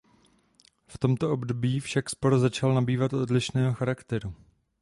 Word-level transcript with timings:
V 0.87 0.97
tomto 0.97 1.31
období 1.33 1.79
však 1.79 2.09
spor 2.09 2.39
začal 2.39 2.73
nabývat 2.73 3.13
odlišného 3.13 3.73
charakteru. 3.73 4.33